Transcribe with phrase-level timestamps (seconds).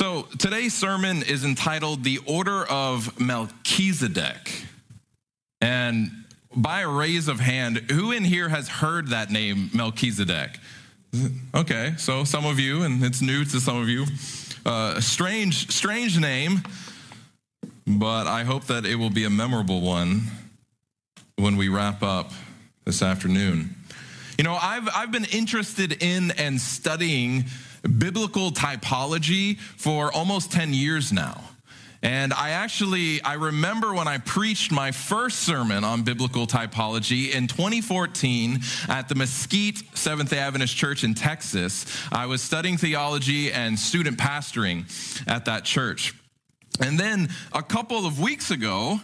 [0.00, 4.64] So today's sermon is entitled The Order of Melchizedek.
[5.60, 6.10] And
[6.56, 10.58] by a raise of hand, who in here has heard that name, Melchizedek?
[11.54, 14.06] Okay, so some of you, and it's new to some of you.
[14.64, 16.62] Uh, strange, strange name,
[17.86, 20.22] but I hope that it will be a memorable one
[21.36, 22.32] when we wrap up
[22.86, 23.76] this afternoon.
[24.38, 27.44] You know, I've, I've been interested in and studying
[27.82, 31.40] biblical typology for almost 10 years now.
[32.02, 37.46] And I actually, I remember when I preached my first sermon on biblical typology in
[37.46, 41.84] 2014 at the Mesquite Seventh Adventist Church in Texas.
[42.10, 44.86] I was studying theology and student pastoring
[45.28, 46.14] at that church.
[46.80, 49.00] And then a couple of weeks ago,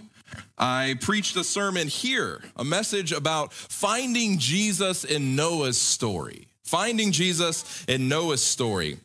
[0.56, 6.48] I preached a sermon here, a message about finding Jesus in Noah's story.
[6.66, 8.98] Finding Jesus in Noah's story.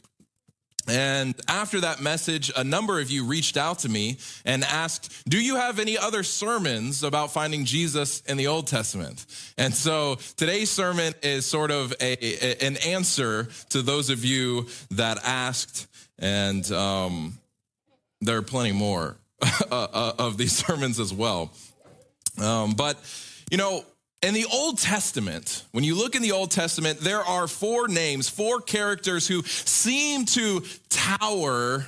[0.88, 5.40] And after that message, a number of you reached out to me and asked, Do
[5.40, 9.26] you have any other sermons about finding Jesus in the Old Testament?
[9.58, 14.68] And so today's sermon is sort of a, a an answer to those of you
[14.92, 15.88] that asked.
[16.18, 17.38] And um,
[18.22, 21.52] there are plenty more uh, uh, of these sermons as well.
[22.42, 22.98] Um, but,
[23.52, 23.86] you know,
[24.22, 28.30] in the Old Testament, when you look in the Old Testament, there are four names,
[28.30, 31.88] four characters who seem to tower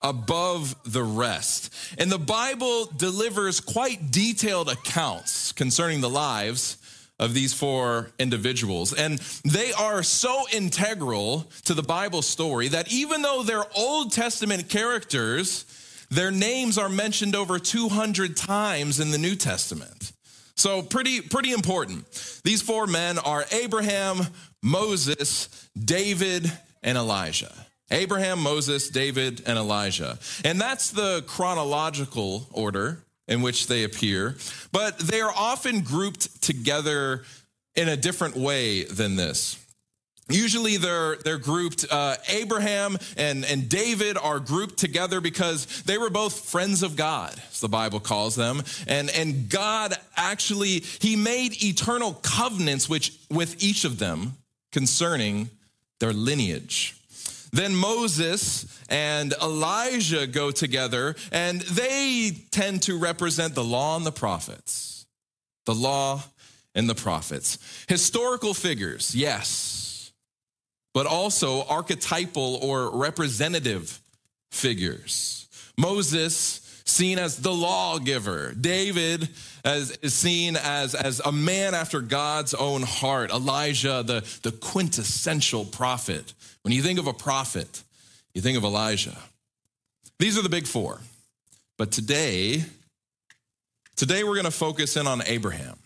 [0.00, 1.74] above the rest.
[1.98, 6.78] And the Bible delivers quite detailed accounts concerning the lives
[7.18, 8.92] of these four individuals.
[8.92, 14.68] And they are so integral to the Bible story that even though they're Old Testament
[14.68, 15.64] characters,
[16.10, 20.12] their names are mentioned over 200 times in the New Testament.
[20.56, 22.40] So pretty pretty important.
[22.44, 24.26] These four men are Abraham,
[24.62, 26.50] Moses, David,
[26.82, 27.52] and Elijah.
[27.90, 30.18] Abraham, Moses, David, and Elijah.
[30.44, 32.98] And that's the chronological order
[33.28, 34.36] in which they appear,
[34.72, 37.24] but they are often grouped together
[37.74, 39.58] in a different way than this.
[40.28, 46.10] Usually they're, they're grouped, uh, Abraham and, and David are grouped together because they were
[46.10, 48.62] both friends of God, as the Bible calls them.
[48.88, 54.34] And, and God actually, he made eternal covenants which, with each of them
[54.72, 55.48] concerning
[56.00, 56.96] their lineage.
[57.52, 64.12] Then Moses and Elijah go together and they tend to represent the law and the
[64.12, 65.06] prophets.
[65.66, 66.24] The law
[66.74, 67.58] and the prophets.
[67.88, 69.85] Historical figures, yes
[70.96, 74.00] but also archetypal or representative
[74.50, 75.46] figures.
[75.76, 78.54] Moses, seen as the lawgiver.
[78.58, 79.28] David
[79.62, 83.30] as, is seen as, as a man after God's own heart.
[83.30, 86.32] Elijah, the, the quintessential prophet.
[86.62, 87.82] When you think of a prophet,
[88.32, 89.18] you think of Elijah.
[90.18, 90.98] These are the big four.
[91.76, 92.64] But today,
[93.96, 95.76] today we're going to focus in on Abraham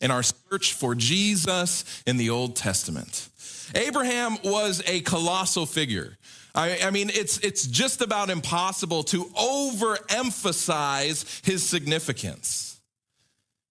[0.00, 3.28] in our search for Jesus in the Old Testament.
[3.74, 6.16] Abraham was a colossal figure.
[6.54, 12.80] I, I, mean, it's, it's just about impossible to overemphasize his significance.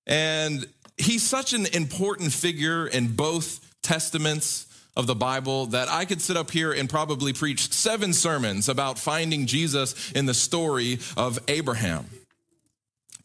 [0.06, 0.68] And
[0.98, 6.38] he's such an important figure in both testaments of the Bible that I could sit
[6.38, 12.08] up here and probably preach seven sermons about finding Jesus in the story of Abraham.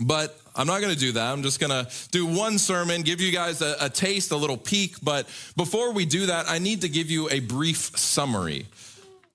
[0.07, 1.33] But I'm not going to do that.
[1.33, 4.57] I'm just going to do one sermon, give you guys a, a, taste, a little
[4.57, 4.97] peek.
[5.03, 5.27] But
[5.57, 8.67] before we do that, I need to give you a brief summary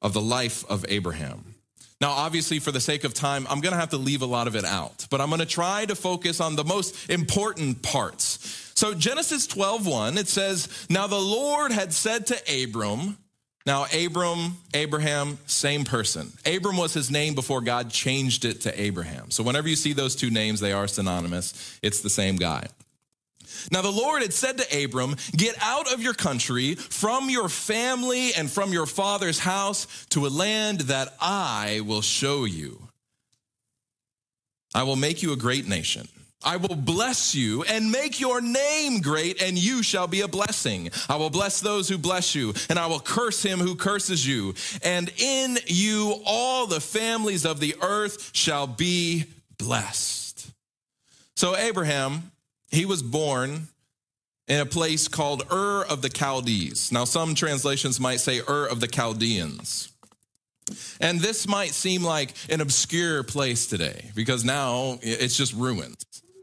[0.01, 1.55] of the life of Abraham.
[1.99, 4.47] Now, obviously, for the sake of time, I'm going to have to leave a lot
[4.47, 8.71] of it out, but I'm going to try to focus on the most important parts.
[8.75, 13.17] So, Genesis 12:1, it says, Now the Lord had said to Abram,
[13.67, 16.31] now, Abram, Abraham, same person.
[16.45, 19.29] Abram was his name before God changed it to Abraham.
[19.29, 21.77] So, whenever you see those two names, they are synonymous.
[21.83, 22.67] It's the same guy.
[23.69, 28.33] Now, the Lord had said to Abram, Get out of your country, from your family,
[28.33, 32.87] and from your father's house to a land that I will show you.
[34.73, 36.07] I will make you a great nation.
[36.43, 40.91] I will bless you and make your name great, and you shall be a blessing.
[41.09, 44.53] I will bless those who bless you, and I will curse him who curses you.
[44.83, 49.25] And in you all the families of the earth shall be
[49.57, 50.51] blessed.
[51.35, 52.31] So, Abraham,
[52.69, 53.67] he was born
[54.47, 56.91] in a place called Ur of the Chaldees.
[56.91, 59.91] Now, some translations might say Ur of the Chaldeans.
[60.99, 65.95] And this might seem like an obscure place today because now it's just ruins.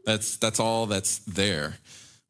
[0.05, 1.75] That's, that's all that's there.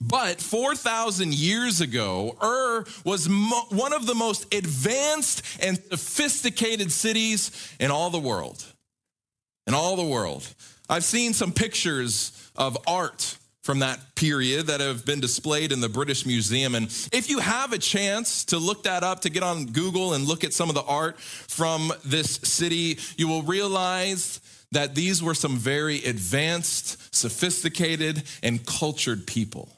[0.01, 7.73] But 4,000 years ago, Ur was mo- one of the most advanced and sophisticated cities
[7.79, 8.65] in all the world.
[9.67, 10.47] In all the world.
[10.89, 15.89] I've seen some pictures of art from that period that have been displayed in the
[15.89, 16.75] British Museum.
[16.75, 20.23] And if you have a chance to look that up, to get on Google and
[20.25, 24.39] look at some of the art from this city, you will realize
[24.71, 29.69] that these were some very advanced, sophisticated, and cultured people.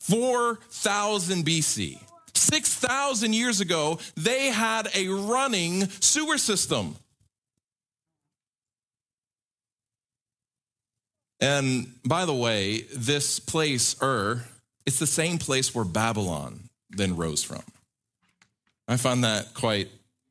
[0.00, 1.98] 4000 BC.
[2.34, 6.96] 6,000 years ago, they had a running sewer system.
[11.40, 14.44] And by the way, this place, Ur,
[14.86, 17.62] it's the same place where Babylon then rose from.
[18.88, 19.90] I find that quite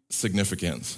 [0.09, 0.97] significant.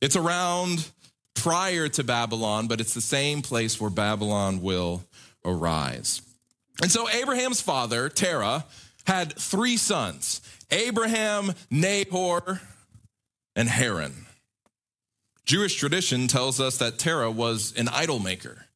[0.00, 0.90] It's around
[1.38, 5.04] prior to Babylon, but it's the same place where Babylon will
[5.44, 6.20] arise.
[6.82, 8.64] And so Abraham's father, Terah,
[9.06, 10.40] had three sons
[10.70, 12.60] Abraham, Nahor,
[13.56, 14.26] and Haran.
[15.44, 18.66] Jewish tradition tells us that Terah was an idol maker.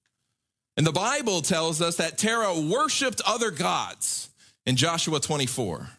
[0.76, 4.30] And the Bible tells us that Terah worshiped other gods
[4.64, 5.90] in Joshua 24.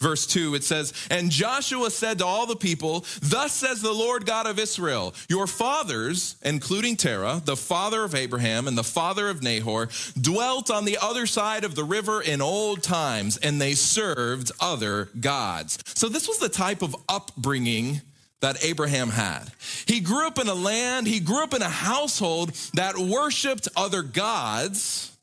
[0.00, 4.26] Verse 2, it says, And Joshua said to all the people, Thus says the Lord
[4.26, 9.42] God of Israel, Your fathers, including Terah, the father of Abraham and the father of
[9.42, 9.88] Nahor,
[10.20, 15.08] dwelt on the other side of the river in old times, and they served other
[15.18, 15.78] gods.
[15.86, 18.00] So this was the type of upbringing
[18.40, 19.50] that Abraham had.
[19.86, 24.02] He grew up in a land, he grew up in a household that worshiped other
[24.02, 25.16] gods.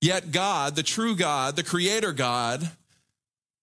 [0.00, 2.68] Yet God, the true God, the creator God,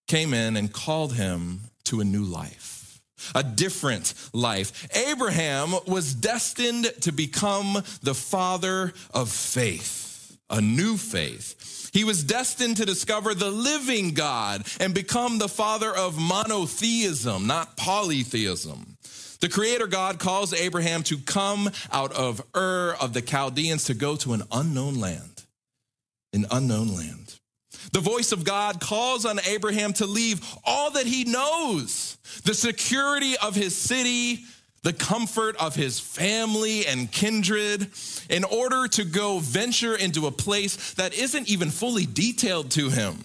[0.06, 3.00] came in and called him to a new life,
[3.34, 4.88] a different life.
[4.96, 11.90] Abraham was destined to become the father of faith, a new faith.
[11.92, 17.76] He was destined to discover the living God and become the father of monotheism, not
[17.76, 18.96] polytheism.
[19.40, 24.16] The creator God calls Abraham to come out of Ur of the Chaldeans to go
[24.16, 25.44] to an unknown land,
[26.32, 27.38] an unknown land.
[27.92, 33.34] The voice of God calls on Abraham to leave all that he knows, the security
[33.42, 34.44] of his city,
[34.82, 37.90] the comfort of his family and kindred
[38.28, 43.24] in order to go venture into a place that isn't even fully detailed to him.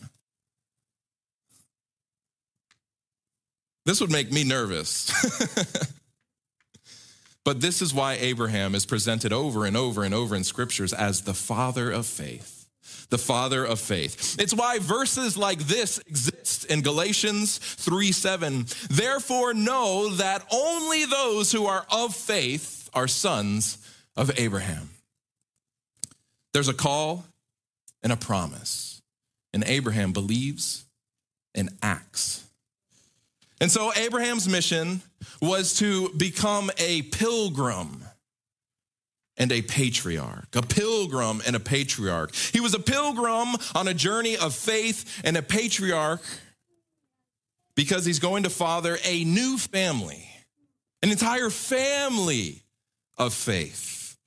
[3.86, 5.12] This would make me nervous.
[7.44, 11.22] but this is why Abraham is presented over and over and over in scriptures as
[11.22, 12.59] the father of faith
[13.10, 14.40] the father of faith.
[14.40, 18.66] It's why verses like this exist in Galatians 3 7.
[18.90, 23.78] Therefore, know that only those who are of faith are sons
[24.16, 24.90] of Abraham.
[26.54, 27.26] There's a call
[28.04, 29.02] and a promise,
[29.54, 30.86] and Abraham believes
[31.56, 32.46] and acts.
[33.62, 35.02] And so, Abraham's mission
[35.42, 38.04] was to become a pilgrim
[39.40, 42.36] and a patriarch, a pilgrim and a patriarch.
[42.36, 46.22] He was a pilgrim on a journey of faith and a patriarch
[47.76, 50.30] because he's going to father a new family,
[51.02, 52.62] an entire family
[53.18, 54.18] of faith.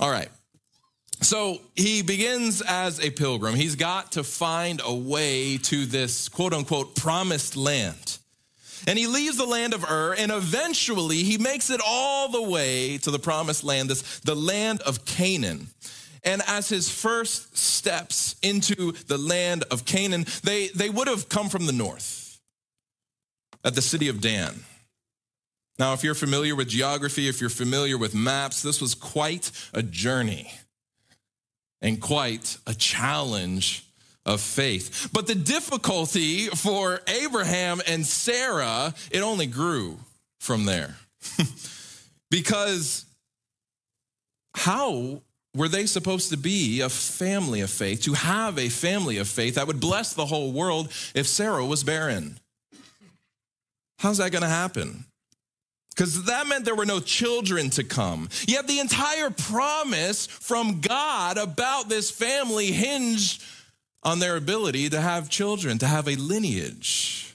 [0.00, 0.28] All right.
[1.22, 3.54] So he begins as a pilgrim.
[3.54, 8.13] He's got to find a way to this quote unquote promised land.
[8.86, 12.98] And he leaves the land of Ur, and eventually he makes it all the way
[12.98, 15.68] to the promised land, this, the land of Canaan.
[16.22, 21.48] And as his first steps into the land of Canaan, they, they would have come
[21.48, 22.40] from the north
[23.62, 24.64] at the city of Dan.
[25.78, 29.82] Now, if you're familiar with geography, if you're familiar with maps, this was quite a
[29.82, 30.52] journey
[31.82, 33.83] and quite a challenge
[34.26, 35.10] of faith.
[35.12, 39.98] But the difficulty for Abraham and Sarah, it only grew
[40.40, 40.96] from there.
[42.30, 43.04] because
[44.56, 45.22] how
[45.54, 49.54] were they supposed to be a family of faith, to have a family of faith
[49.54, 52.38] that would bless the whole world if Sarah was barren?
[53.98, 55.04] How's that going to happen?
[55.94, 58.28] Because that meant there were no children to come.
[58.48, 63.42] Yet the entire promise from God about this family hinged
[64.04, 67.34] on their ability to have children, to have a lineage.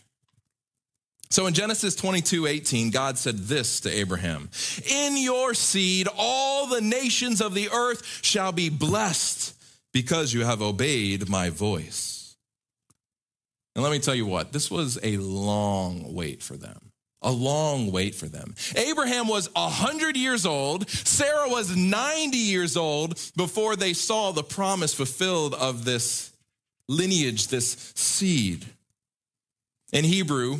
[1.31, 4.49] So in Genesis 22 18, God said this to Abraham
[4.89, 9.55] In your seed, all the nations of the earth shall be blessed
[9.93, 12.35] because you have obeyed my voice.
[13.75, 16.91] And let me tell you what, this was a long wait for them.
[17.21, 18.55] a long wait for them.
[18.75, 24.93] Abraham was 100 years old, Sarah was 90 years old before they saw the promise
[24.93, 26.28] fulfilled of this
[26.89, 28.65] lineage, this seed.
[29.93, 30.59] In Hebrew,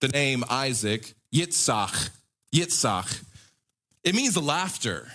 [0.00, 2.10] the name Isaac, Yitzhak,
[2.54, 3.24] Yitzhak,
[4.04, 5.08] it means laughter.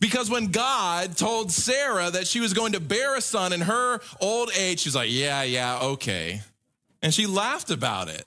[0.00, 4.00] Because when God told Sarah that she was going to bear a son in her
[4.20, 6.40] old age, she's like, yeah, yeah, okay.
[7.02, 8.26] And she laughed about it.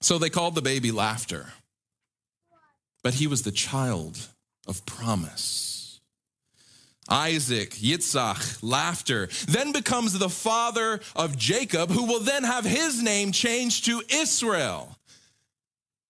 [0.00, 1.46] So they called the baby Laughter.
[3.02, 4.18] But he was the child
[4.66, 5.77] of promise.
[7.08, 13.32] Isaac, Yitzhak, laughter, then becomes the father of Jacob, who will then have his name
[13.32, 14.96] changed to Israel.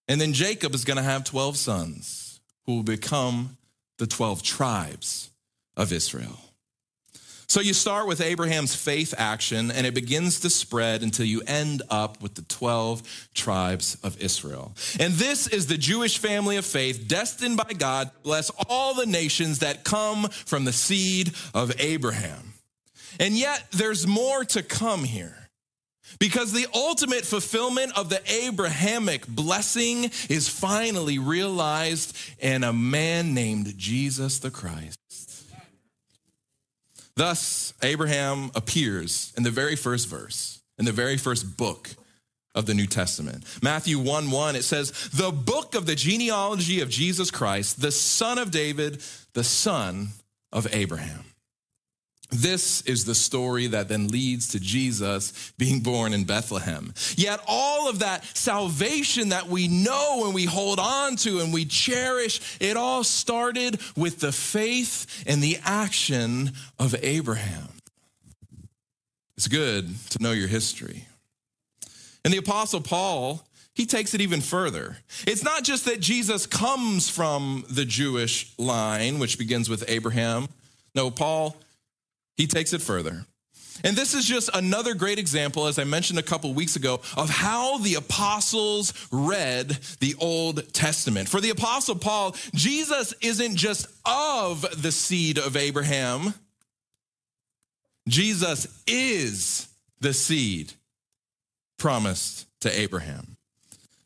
[0.08, 3.58] And then Jacob is going to have 12 sons who will become
[3.98, 5.30] the 12 tribes
[5.76, 6.38] of Israel.
[7.50, 11.80] So you start with Abraham's faith action, and it begins to spread until you end
[11.88, 14.74] up with the 12 tribes of Israel.
[15.00, 19.06] And this is the Jewish family of faith destined by God to bless all the
[19.06, 22.52] nations that come from the seed of Abraham.
[23.18, 25.48] And yet, there's more to come here.
[26.18, 33.76] Because the ultimate fulfillment of the Abrahamic blessing is finally realized in a man named
[33.78, 34.98] Jesus the Christ.
[37.18, 41.90] Thus, Abraham appears in the very first verse, in the very first book
[42.54, 43.42] of the New Testament.
[43.60, 48.38] Matthew 1 1, it says, The book of the genealogy of Jesus Christ, the son
[48.38, 50.10] of David, the son
[50.52, 51.24] of Abraham.
[52.30, 56.92] This is the story that then leads to Jesus being born in Bethlehem.
[57.16, 61.64] Yet, all of that salvation that we know and we hold on to and we
[61.64, 67.68] cherish, it all started with the faith and the action of Abraham.
[69.38, 71.06] It's good to know your history.
[72.24, 73.42] And the Apostle Paul,
[73.72, 74.98] he takes it even further.
[75.26, 80.48] It's not just that Jesus comes from the Jewish line, which begins with Abraham.
[80.94, 81.56] No, Paul
[82.38, 83.26] he takes it further.
[83.84, 87.30] And this is just another great example, as I mentioned a couple weeks ago, of
[87.30, 91.28] how the apostles read the Old Testament.
[91.28, 96.34] For the apostle Paul, Jesus isn't just of the seed of Abraham,
[98.08, 99.68] Jesus is
[100.00, 100.72] the seed
[101.78, 103.37] promised to Abraham.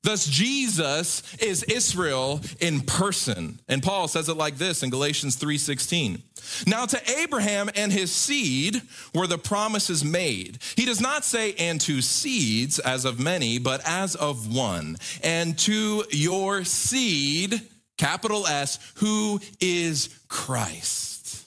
[0.02, 3.61] Thus, Jesus is Israel in person.
[3.68, 6.23] And Paul says it like this in Galatians 3:16.
[6.66, 8.82] Now to Abraham and his seed
[9.14, 10.59] were the promises made.
[10.76, 14.97] He does not say, and to seeds as of many, but as of one.
[15.23, 17.62] And to your seed,
[17.97, 21.44] capital S, who is Christ.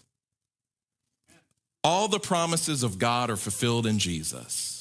[1.83, 4.75] All the promises of God are fulfilled in Jesus.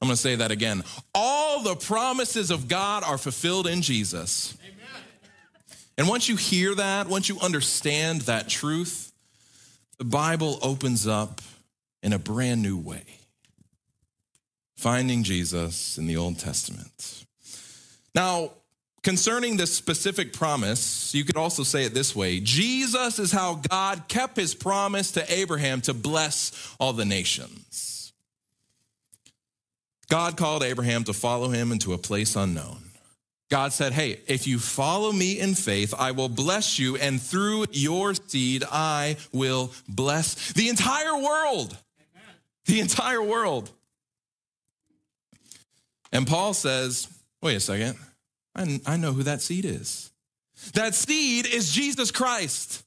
[0.00, 0.84] I'm going to say that again.
[1.14, 4.56] All the promises of God are fulfilled in Jesus.
[4.62, 5.02] Amen.
[5.96, 9.12] And once you hear that, once you understand that truth,
[9.98, 11.40] the Bible opens up
[12.02, 13.02] in a brand new way.
[14.76, 17.24] Finding Jesus in the Old Testament.
[18.14, 18.52] Now,
[19.02, 24.06] concerning this specific promise, you could also say it this way Jesus is how God
[24.06, 27.87] kept his promise to Abraham to bless all the nations.
[30.08, 32.78] God called Abraham to follow him into a place unknown.
[33.50, 37.66] God said, Hey, if you follow me in faith, I will bless you, and through
[37.70, 41.76] your seed, I will bless the entire world.
[42.66, 43.70] The entire world.
[46.12, 47.08] And Paul says,
[47.42, 47.96] Wait a second.
[48.54, 50.10] I, I know who that seed is.
[50.74, 52.84] That seed is Jesus Christ.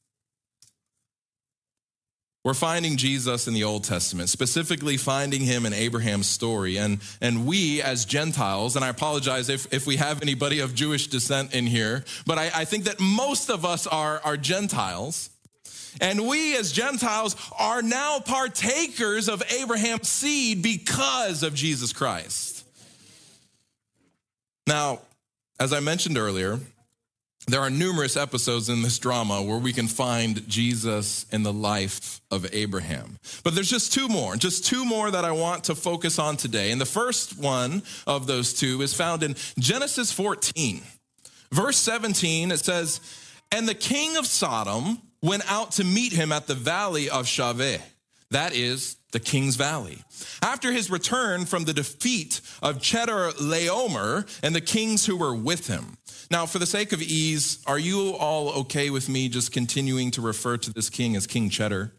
[2.44, 6.78] We're finding Jesus in the Old Testament, specifically finding him in Abraham's story.
[6.78, 11.06] And, and we, as Gentiles, and I apologize if, if we have anybody of Jewish
[11.06, 15.30] descent in here, but I, I think that most of us are, are Gentiles.
[16.00, 22.66] And we, as Gentiles, are now partakers of Abraham's seed because of Jesus Christ.
[24.66, 25.02] Now,
[25.60, 26.60] as I mentioned earlier,
[27.48, 32.22] there are numerous episodes in this drama where we can find Jesus in the life
[32.30, 33.18] of Abraham.
[33.44, 36.72] But there's just two more, just two more that I want to focus on today.
[36.72, 40.82] And the first one of those two is found in Genesis 14.
[41.52, 43.02] Verse 17, it says,
[43.52, 47.82] And the king of Sodom went out to meet him at the valley of Shaveh.
[48.30, 50.04] That is the King's Valley.
[50.42, 55.98] After his return from the defeat of Chedorlaomer and the kings who were with him.
[56.32, 60.22] Now, for the sake of ease, are you all okay with me just continuing to
[60.22, 61.92] refer to this king as King Cheddar?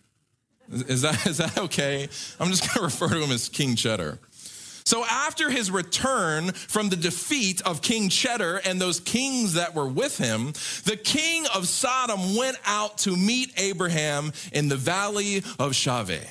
[0.73, 2.09] Is that, is that okay?
[2.41, 4.19] I'm just going to refer to him as King Cheddar.
[4.85, 9.87] So, after his return from the defeat of King Cheddar and those kings that were
[9.87, 10.55] with him,
[10.87, 16.27] the king of Sodom went out to meet Abraham in the valley of Shaveh.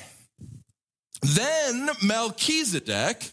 [1.22, 3.30] Then Melchizedek,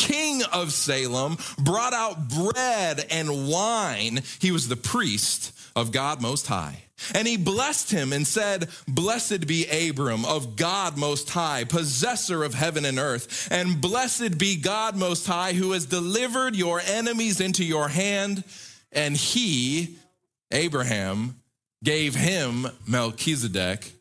[0.00, 4.22] king of Salem, brought out bread and wine.
[4.40, 6.84] He was the priest of God Most High.
[7.14, 12.54] And he blessed him and said, Blessed be Abram of God Most High, possessor of
[12.54, 13.48] heaven and earth.
[13.50, 18.44] And blessed be God Most High, who has delivered your enemies into your hand.
[18.92, 19.96] And he,
[20.50, 21.40] Abraham,
[21.84, 23.92] gave him, Melchizedek,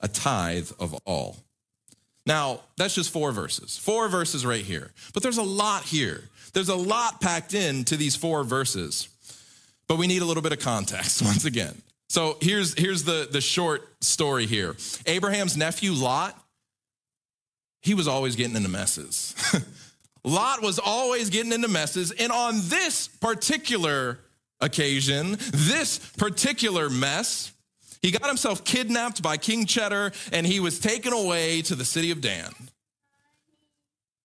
[0.00, 1.36] a tithe of all.
[2.28, 3.78] Now, that's just four verses.
[3.78, 4.92] Four verses right here.
[5.14, 6.24] But there's a lot here.
[6.52, 9.08] There's a lot packed into these four verses.
[9.86, 11.80] But we need a little bit of context once again.
[12.10, 16.38] So here's, here's the, the short story here Abraham's nephew, Lot,
[17.80, 19.34] he was always getting into messes.
[20.22, 22.10] Lot was always getting into messes.
[22.10, 24.18] And on this particular
[24.60, 27.52] occasion, this particular mess,
[28.02, 32.10] he got himself kidnapped by King Cheddar and he was taken away to the city
[32.10, 32.52] of Dan.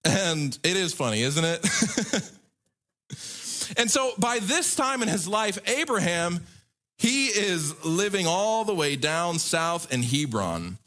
[0.05, 1.61] And it is funny, isn't it?
[3.77, 6.41] and so by this time in his life, Abraham
[6.97, 10.77] he is living all the way down south in Hebron.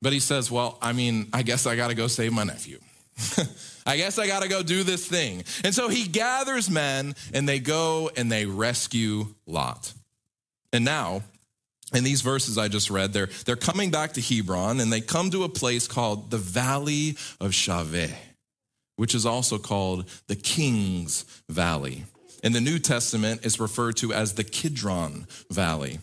[0.00, 2.78] But he says, Well, I mean, I guess I got to go save my nephew.
[3.86, 5.42] I guess I got to go do this thing.
[5.64, 9.92] And so he gathers men and they go and they rescue Lot.
[10.72, 11.22] And now,
[11.94, 15.30] in these verses I just read, they're, they're coming back to Hebron and they come
[15.30, 18.14] to a place called the Valley of Shaveh,
[18.96, 22.04] which is also called the King's Valley
[22.42, 26.00] in the New Testament is referred to as the Kidron Valley.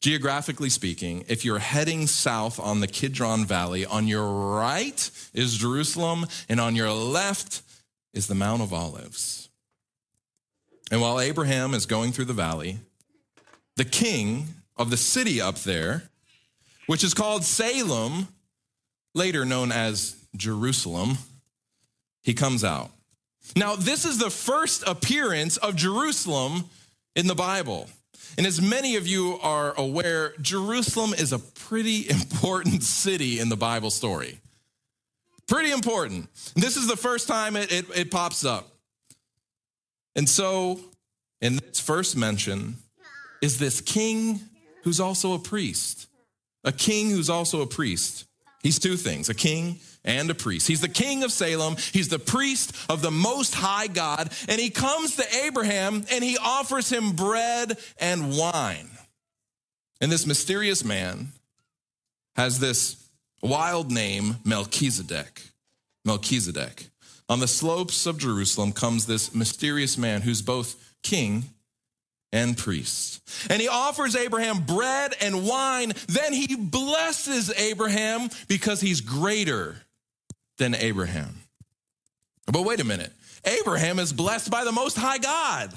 [0.00, 6.26] Geographically speaking, if you're heading south on the Kidron Valley, on your right is Jerusalem,
[6.48, 7.62] and on your left
[8.12, 9.48] is the Mount of Olives.
[10.90, 12.78] And while Abraham is going through the valley,
[13.76, 16.04] the king of the city up there,
[16.86, 18.28] which is called Salem,
[19.14, 21.18] later known as Jerusalem,
[22.22, 22.90] he comes out.
[23.56, 26.64] Now, this is the first appearance of Jerusalem
[27.14, 27.88] in the Bible.
[28.36, 33.56] And as many of you are aware, Jerusalem is a pretty important city in the
[33.56, 34.40] Bible story.
[35.46, 36.28] Pretty important.
[36.54, 38.70] This is the first time it, it, it pops up.
[40.16, 40.80] And so,
[41.40, 42.76] in its first mention,
[43.42, 44.40] is this king
[44.84, 46.06] who's also a priest.
[46.62, 48.26] A king who's also a priest.
[48.62, 50.68] He's two things a king and a priest.
[50.68, 51.76] He's the king of Salem.
[51.92, 54.30] He's the priest of the most high God.
[54.48, 58.88] And he comes to Abraham and he offers him bread and wine.
[60.00, 61.28] And this mysterious man
[62.36, 63.08] has this
[63.42, 65.42] wild name, Melchizedek.
[66.04, 66.88] Melchizedek.
[67.28, 71.44] On the slopes of Jerusalem comes this mysterious man who's both king
[72.34, 73.20] and priests.
[73.48, 75.92] And he offers Abraham bread and wine.
[76.08, 79.76] Then he blesses Abraham because he's greater
[80.58, 81.36] than Abraham.
[82.52, 83.12] But wait a minute.
[83.44, 85.72] Abraham is blessed by the Most High God.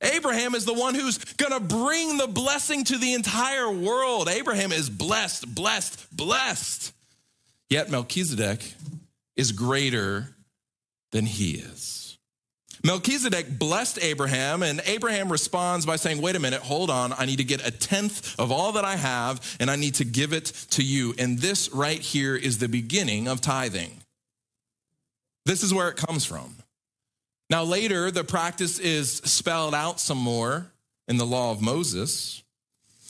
[0.00, 4.28] Abraham is the one who's going to bring the blessing to the entire world.
[4.28, 6.92] Abraham is blessed, blessed, blessed.
[7.68, 8.60] Yet Melchizedek
[9.34, 10.36] is greater
[11.10, 11.95] than he is.
[12.84, 17.12] Melchizedek blessed Abraham, and Abraham responds by saying, Wait a minute, hold on.
[17.12, 20.04] I need to get a tenth of all that I have, and I need to
[20.04, 21.14] give it to you.
[21.18, 24.02] And this right here is the beginning of tithing.
[25.44, 26.56] This is where it comes from.
[27.48, 30.72] Now, later, the practice is spelled out some more
[31.06, 32.42] in the law of Moses.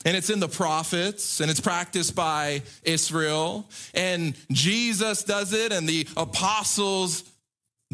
[0.04, 3.68] And it's in the prophets, and it's practiced by Israel.
[3.94, 7.24] And Jesus does it, and the apostles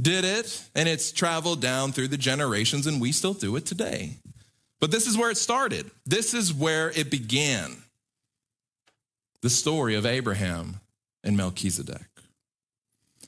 [0.00, 4.16] did it, and it's traveled down through the generations, and we still do it today.
[4.81, 5.90] But this is where it started.
[6.07, 7.76] This is where it began
[9.42, 10.81] the story of Abraham
[11.22, 12.07] and Melchizedek.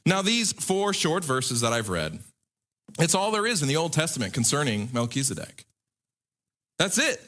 [0.06, 2.18] Now, these four short verses that I've read,
[2.98, 5.64] it's all there is in the Old Testament concerning Melchizedek.
[6.78, 7.22] That's it.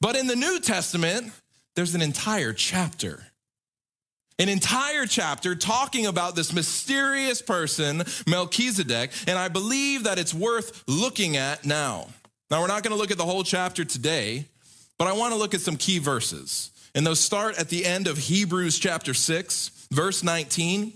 [0.00, 1.32] But in the New Testament,
[1.76, 3.24] there's an entire chapter
[4.40, 10.82] an entire chapter talking about this mysterious person, Melchizedek, and I believe that it's worth
[10.88, 12.08] looking at now.
[12.50, 14.46] Now, we're not going to look at the whole chapter today,
[14.96, 16.70] but I want to look at some key verses.
[16.94, 20.94] And those start at the end of Hebrews chapter 6, verse 19.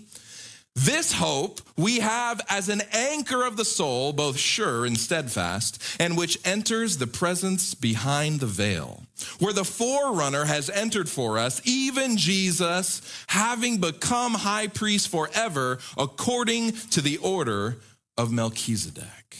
[0.75, 6.17] This hope we have as an anchor of the soul, both sure and steadfast, and
[6.17, 9.03] which enters the presence behind the veil,
[9.39, 16.73] where the forerunner has entered for us, even Jesus, having become high priest forever, according
[16.91, 17.77] to the order
[18.17, 19.37] of Melchizedek.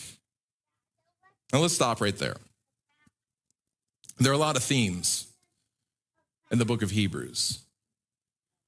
[1.54, 2.38] Now let's stop right there.
[4.20, 5.28] There are a lot of themes
[6.52, 7.60] in the book of Hebrews.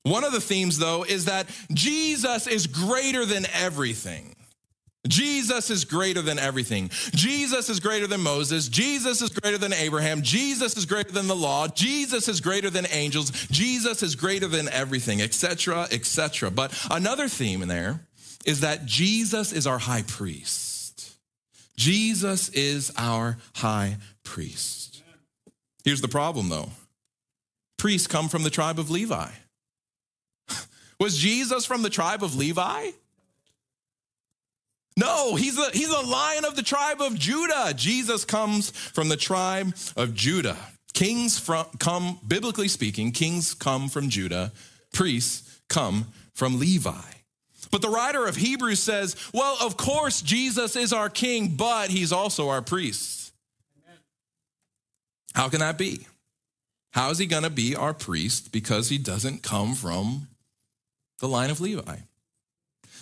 [0.04, 4.37] One of the themes, though, is that Jesus is greater than everything.
[5.08, 6.90] Jesus is greater than everything.
[7.14, 8.68] Jesus is greater than Moses.
[8.68, 10.22] Jesus is greater than Abraham.
[10.22, 11.68] Jesus is greater than the law.
[11.68, 13.32] Jesus is greater than angels.
[13.48, 16.52] Jesus is greater than everything, etc., etc.
[16.52, 18.02] But another theme in there
[18.46, 21.18] is that Jesus is our high priest.
[21.76, 25.04] Jesus is our high priest.
[25.84, 26.70] Here's the problem, though
[27.78, 29.30] priests come from the tribe of Levi.
[31.00, 32.92] Was Jesus from the tribe of Levi?
[34.98, 37.74] No, he's the, he's the lion of the tribe of Judah.
[37.76, 40.58] Jesus comes from the tribe of Judah.
[40.94, 44.52] Kings from, come, biblically speaking, kings come from Judah,
[44.92, 47.00] priests come from Levi.
[47.70, 52.12] But the writer of Hebrews says, well, of course, Jesus is our king, but he's
[52.12, 53.32] also our priest.
[55.36, 56.08] How can that be?
[56.92, 60.28] How is he going to be our priest because he doesn't come from
[61.20, 61.98] the line of Levi.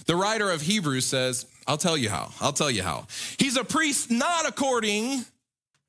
[0.05, 2.31] The writer of Hebrews says, I'll tell you how.
[2.39, 3.07] I'll tell you how.
[3.37, 5.25] He's a priest not according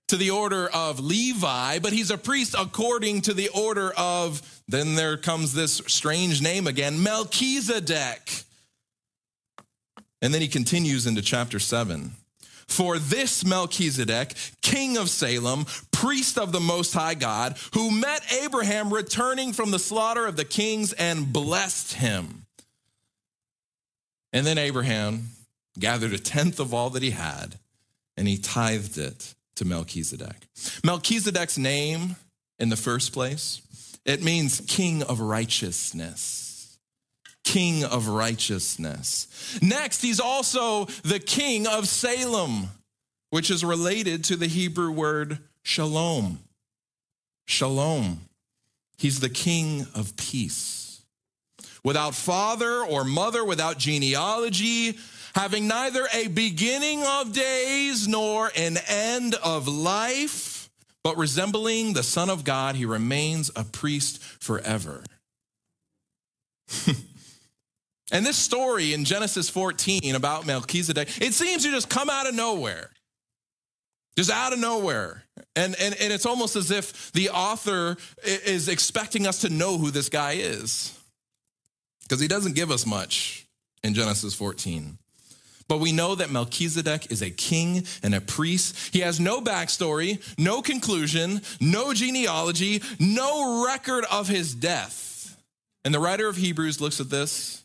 [0.09, 4.95] to the order of Levi, but he's a priest according to the order of, then
[4.95, 8.45] there comes this strange name again, Melchizedek.
[10.23, 12.13] And then he continues into chapter 7.
[12.69, 18.93] For this Melchizedek, king of Salem, priest of the Most High God, who met Abraham
[18.93, 22.47] returning from the slaughter of the kings and blessed him.
[24.33, 25.29] And then Abraham
[25.79, 27.59] gathered a tenth of all that he had
[28.17, 30.49] and he tithed it to Melchizedek.
[30.85, 32.17] Melchizedek's name
[32.59, 33.61] in the first place,
[34.05, 36.47] it means king of righteousness
[37.47, 39.59] king of righteousness.
[39.63, 42.69] Next, he's also the king of Salem,
[43.31, 46.41] which is related to the Hebrew word shalom.
[47.47, 48.21] Shalom.
[48.99, 51.01] He's the king of peace.
[51.85, 54.99] Without father or mother, without genealogy,
[55.37, 60.69] having neither a beginning of days nor an end of life,
[61.05, 65.05] but resembling the Son of God, he remains a priest forever.
[68.13, 72.35] And this story in Genesis 14 about Melchizedek, it seems to just come out of
[72.35, 72.91] nowhere.
[74.17, 75.25] Just out of nowhere.
[75.57, 79.91] And, and, and it's almost as if the author is expecting us to know who
[79.91, 80.97] this guy is.
[82.03, 83.47] Because he doesn't give us much
[83.83, 84.99] in Genesis 14.
[85.69, 88.93] But we know that Melchizedek is a king and a priest.
[88.93, 95.37] He has no backstory, no conclusion, no genealogy, no record of his death.
[95.85, 97.65] And the writer of Hebrews looks at this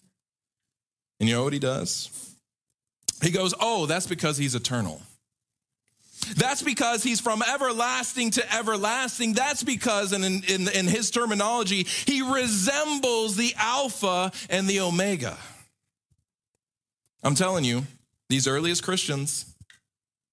[1.22, 2.10] and you know what he does?
[3.22, 5.00] He goes, Oh, that's because he's eternal.
[6.36, 9.34] That's because he's from everlasting to everlasting.
[9.34, 15.38] That's because, and in, in, in, his terminology, he resembles the Alpha and the Omega.
[17.24, 17.84] I'm telling you,
[18.30, 19.54] these earliest Christians,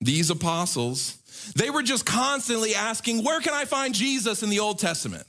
[0.00, 1.18] these apostles,
[1.54, 5.26] they were just constantly asking, Where can I find Jesus in the Old Testament?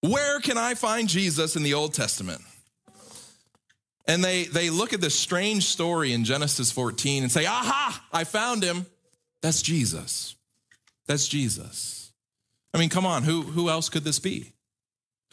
[0.00, 2.42] Where can I find Jesus in the Old Testament?
[4.06, 8.24] And they, they look at this strange story in Genesis 14 and say, Aha, I
[8.24, 8.86] found him.
[9.40, 10.36] That's Jesus.
[11.06, 12.12] That's Jesus.
[12.72, 14.52] I mean, come on, who, who else could this be?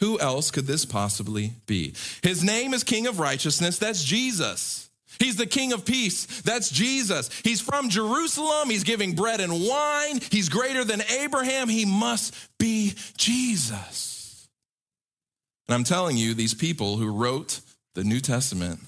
[0.00, 1.94] Who else could this possibly be?
[2.22, 3.78] His name is King of Righteousness.
[3.78, 4.88] That's Jesus.
[5.18, 6.40] He's the King of Peace.
[6.42, 7.30] That's Jesus.
[7.44, 8.70] He's from Jerusalem.
[8.70, 10.20] He's giving bread and wine.
[10.30, 11.68] He's greater than Abraham.
[11.68, 14.48] He must be Jesus.
[15.68, 17.60] And I'm telling you, these people who wrote
[17.94, 18.80] the New Testament,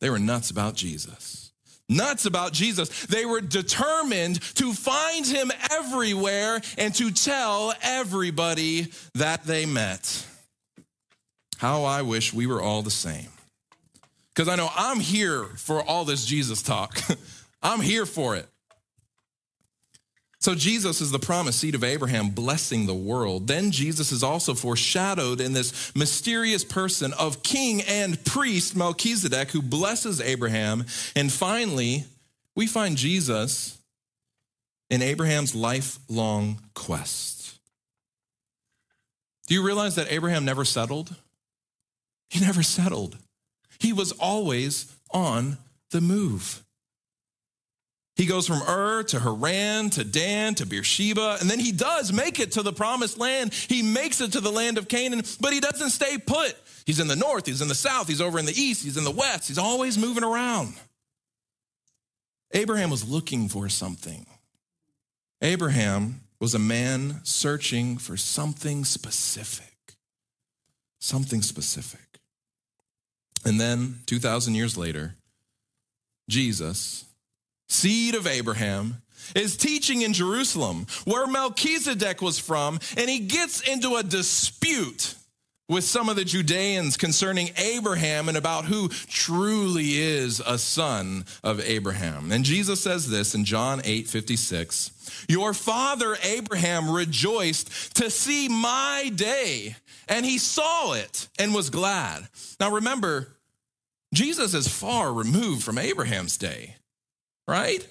[0.00, 1.52] they were nuts about Jesus.
[1.88, 3.06] Nuts about Jesus.
[3.06, 10.26] They were determined to find him everywhere and to tell everybody that they met.
[11.58, 13.28] How I wish we were all the same.
[14.34, 17.00] Because I know I'm here for all this Jesus talk.
[17.62, 18.48] I'm here for it.
[20.40, 23.46] So Jesus is the promised seed of Abraham, blessing the world.
[23.46, 29.62] Then Jesus is also foreshadowed in this mysterious person of king and priest Melchizedek, who
[29.62, 30.84] blesses Abraham.
[31.16, 32.04] And finally,
[32.54, 33.78] we find Jesus
[34.90, 37.58] in Abraham's lifelong quest.
[39.46, 41.14] Do you realize that Abraham never settled?
[42.28, 43.16] He never settled.
[43.78, 45.58] He was always on
[45.90, 46.64] the move.
[48.16, 52.38] He goes from Ur to Haran to Dan to Beersheba, and then he does make
[52.38, 53.52] it to the promised land.
[53.52, 56.54] He makes it to the land of Canaan, but he doesn't stay put.
[56.86, 59.04] He's in the north, he's in the south, he's over in the east, he's in
[59.04, 59.48] the west.
[59.48, 60.74] He's always moving around.
[62.52, 64.26] Abraham was looking for something.
[65.42, 69.96] Abraham was a man searching for something specific.
[71.00, 72.20] Something specific.
[73.44, 75.14] And then, 2,000 years later,
[76.28, 77.04] Jesus,
[77.68, 79.02] seed of Abraham,
[79.34, 85.14] is teaching in Jerusalem, where Melchizedek was from, and he gets into a dispute
[85.68, 91.60] with some of the Judeans concerning Abraham and about who truly is a son of
[91.60, 92.32] Abraham.
[92.32, 99.10] And Jesus says this in John 8 56 Your father Abraham rejoiced to see my
[99.14, 99.76] day,
[100.08, 102.28] and he saw it and was glad.
[102.60, 103.28] Now remember,
[104.12, 106.76] Jesus is far removed from Abraham's day,
[107.48, 107.86] right?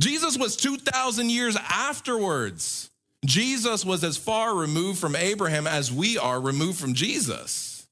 [0.00, 2.90] Jesus was 2,000 years afterwards.
[3.24, 7.86] Jesus was as far removed from Abraham as we are removed from Jesus.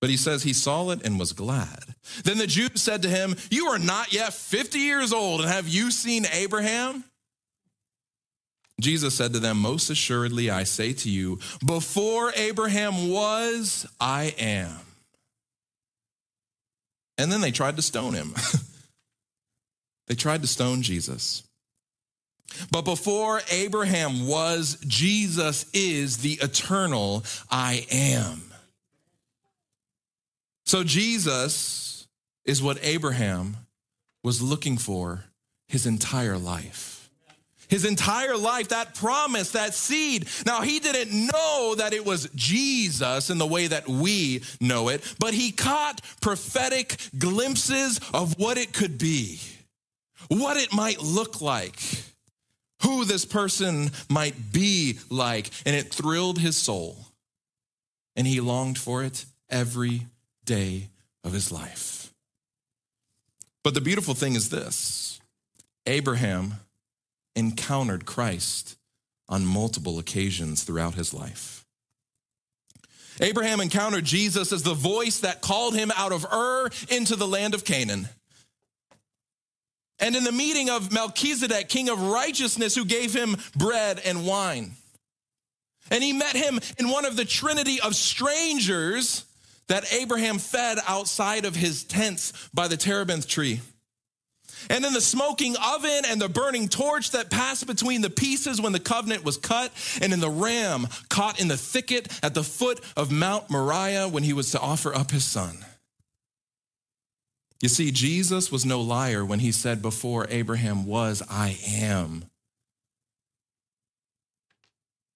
[0.00, 1.94] But he says he saw it and was glad.
[2.22, 5.66] Then the Jews said to him, You are not yet 50 years old, and have
[5.66, 7.02] you seen Abraham?
[8.80, 14.78] Jesus said to them, Most assuredly, I say to you, before Abraham was, I am.
[17.18, 18.34] And then they tried to stone him.
[20.06, 21.42] they tried to stone Jesus.
[22.70, 28.42] But before Abraham was, Jesus is the eternal I am.
[30.64, 32.08] So Jesus
[32.44, 33.56] is what Abraham
[34.24, 35.24] was looking for
[35.68, 37.08] his entire life.
[37.68, 40.28] His entire life, that promise, that seed.
[40.44, 45.02] Now, he didn't know that it was Jesus in the way that we know it,
[45.18, 49.40] but he caught prophetic glimpses of what it could be,
[50.28, 51.80] what it might look like
[52.82, 56.98] who this person might be like, and it thrilled his soul.
[58.14, 60.06] And he longed for it every
[60.44, 60.88] day
[61.24, 62.12] of his life.
[63.62, 65.20] But the beautiful thing is this
[65.86, 66.54] Abraham
[67.34, 68.76] encountered Christ
[69.28, 71.64] on multiple occasions throughout his life.
[73.20, 77.54] Abraham encountered Jesus as the voice that called him out of Ur into the land
[77.54, 78.08] of Canaan.
[79.98, 84.72] And in the meeting of Melchizedek, king of righteousness, who gave him bread and wine.
[85.90, 89.24] And he met him in one of the trinity of strangers
[89.68, 93.60] that Abraham fed outside of his tents by the terebinth tree.
[94.70, 98.72] And in the smoking oven and the burning torch that passed between the pieces when
[98.72, 102.80] the covenant was cut, and in the ram caught in the thicket at the foot
[102.96, 105.65] of Mount Moriah when he was to offer up his son.
[107.62, 112.26] You see, Jesus was no liar when he said, Before Abraham was, I am.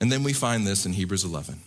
[0.00, 1.60] And then we find this in Hebrews 11.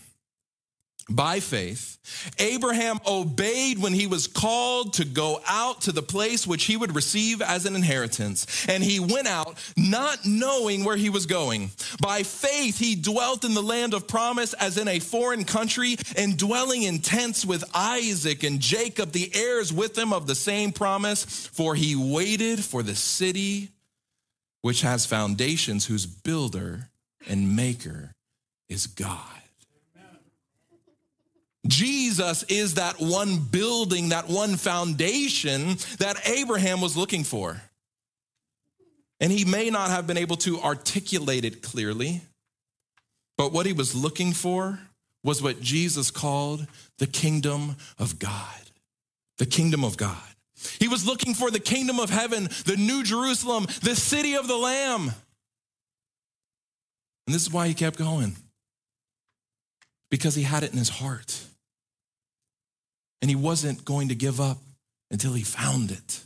[1.09, 1.97] By faith,
[2.39, 6.95] Abraham obeyed when he was called to go out to the place which he would
[6.95, 8.65] receive as an inheritance.
[8.69, 11.71] And he went out not knowing where he was going.
[12.01, 16.37] By faith, he dwelt in the land of promise as in a foreign country and
[16.37, 21.25] dwelling in tents with Isaac and Jacob, the heirs with him of the same promise.
[21.25, 23.69] For he waited for the city
[24.61, 26.89] which has foundations, whose builder
[27.27, 28.13] and maker
[28.69, 29.42] is God.
[31.67, 37.61] Jesus is that one building, that one foundation that Abraham was looking for.
[39.19, 42.21] And he may not have been able to articulate it clearly,
[43.37, 44.79] but what he was looking for
[45.23, 48.59] was what Jesus called the kingdom of God.
[49.37, 50.17] The kingdom of God.
[50.79, 54.57] He was looking for the kingdom of heaven, the new Jerusalem, the city of the
[54.57, 55.13] Lamb.
[57.25, 58.35] And this is why he kept going
[60.11, 61.41] because he had it in his heart
[63.23, 64.57] and he wasn't going to give up
[65.09, 66.19] until he found it.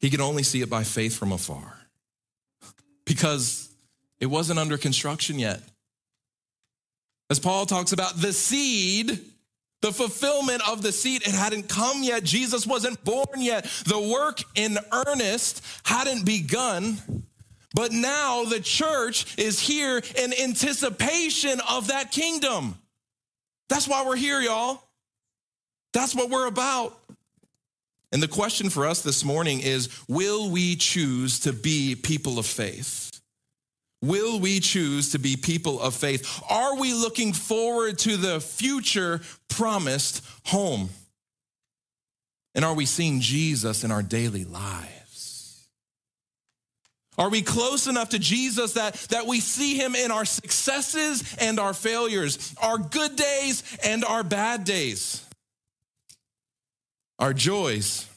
[0.00, 1.76] He could only see it by faith from afar
[3.04, 3.68] because
[4.20, 5.60] it wasn't under construction yet.
[7.28, 9.18] As Paul talks about the seed,
[9.82, 12.22] the fulfillment of the seed, it hadn't come yet.
[12.22, 13.64] Jesus wasn't born yet.
[13.86, 17.24] The work in earnest hadn't begun.
[17.74, 22.78] But now the church is here in anticipation of that kingdom.
[23.68, 24.82] That's why we're here, y'all.
[25.92, 26.98] That's what we're about.
[28.12, 32.46] And the question for us this morning is Will we choose to be people of
[32.46, 33.20] faith?
[34.02, 36.42] Will we choose to be people of faith?
[36.50, 40.90] Are we looking forward to the future promised home?
[42.54, 45.03] And are we seeing Jesus in our daily lives?
[47.16, 51.60] Are we close enough to Jesus that, that we see him in our successes and
[51.60, 55.24] our failures, our good days and our bad days,
[57.18, 58.08] our joys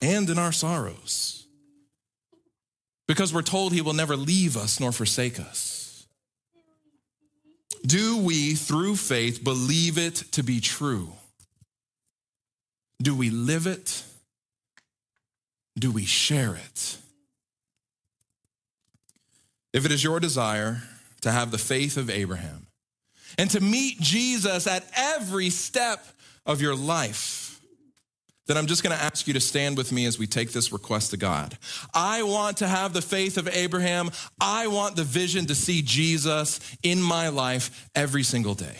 [0.00, 1.40] and in our sorrows?
[3.10, 6.06] because we're told he will never leave us nor forsake us.
[7.84, 11.08] Do we, through faith, believe it to be true?
[13.02, 14.04] Do we live it?
[15.76, 16.98] Do we share it?
[19.72, 20.82] If it is your desire
[21.20, 22.66] to have the faith of Abraham
[23.38, 26.04] and to meet Jesus at every step
[26.46, 27.60] of your life,
[28.46, 30.72] then I'm just going to ask you to stand with me as we take this
[30.72, 31.56] request to God.
[31.94, 34.10] I want to have the faith of Abraham.
[34.40, 38.76] I want the vision to see Jesus in my life every single day.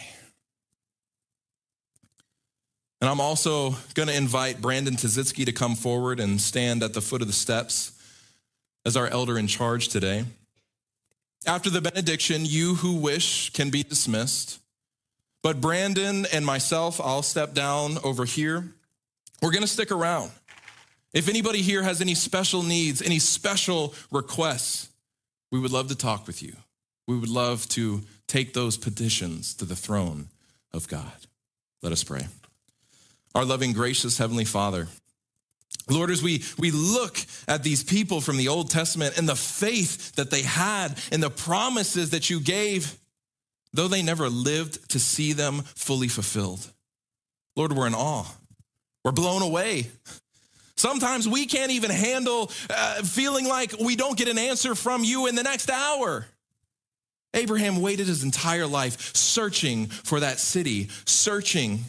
[3.00, 7.00] And I'm also going to invite Brandon Tazitsky to come forward and stand at the
[7.00, 7.92] foot of the steps
[8.84, 10.24] as our elder in charge today.
[11.46, 14.58] After the benediction, you who wish can be dismissed.
[15.42, 18.72] But Brandon and myself, I'll step down over here.
[19.40, 20.30] We're going to stick around.
[21.14, 24.90] If anybody here has any special needs, any special requests,
[25.50, 26.54] we would love to talk with you.
[27.08, 30.28] We would love to take those petitions to the throne
[30.72, 31.12] of God.
[31.82, 32.28] Let us pray.
[33.34, 34.88] Our loving, gracious Heavenly Father,
[35.88, 40.14] Lord, as we, we look at these people from the Old Testament and the faith
[40.16, 42.96] that they had and the promises that you gave,
[43.72, 46.70] though they never lived to see them fully fulfilled,
[47.56, 48.26] Lord, we're in awe.
[49.04, 49.88] We're blown away.
[50.76, 55.26] Sometimes we can't even handle uh, feeling like we don't get an answer from you
[55.26, 56.26] in the next hour.
[57.34, 61.80] Abraham waited his entire life searching for that city, searching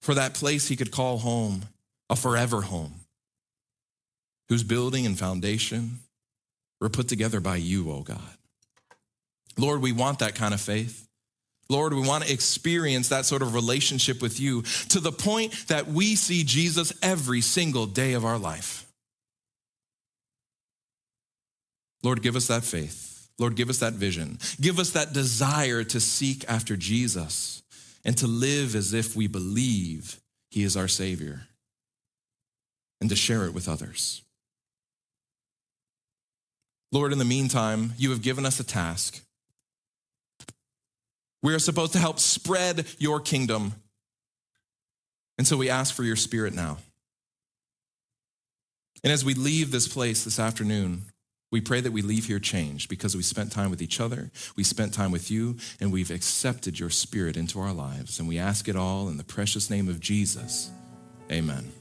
[0.00, 1.62] for that place he could call home,
[2.10, 2.94] a forever home,
[4.48, 5.98] whose building and foundation
[6.80, 8.20] were put together by you, oh God.
[9.56, 11.06] Lord, we want that kind of faith.
[11.68, 15.86] Lord, we want to experience that sort of relationship with you to the point that
[15.86, 18.86] we see Jesus every single day of our life.
[22.02, 23.28] Lord, give us that faith.
[23.38, 24.38] Lord, give us that vision.
[24.60, 27.62] Give us that desire to seek after Jesus
[28.04, 31.42] and to live as if we believe he is our Savior
[33.00, 34.22] and to share it with others.
[36.90, 39.20] Lord, in the meantime, you have given us a task.
[41.42, 43.74] We are supposed to help spread your kingdom.
[45.36, 46.78] And so we ask for your spirit now.
[49.04, 51.04] And as we leave this place this afternoon,
[51.50, 54.64] we pray that we leave here changed because we spent time with each other, we
[54.64, 58.18] spent time with you, and we've accepted your spirit into our lives.
[58.18, 60.70] And we ask it all in the precious name of Jesus.
[61.30, 61.77] Amen.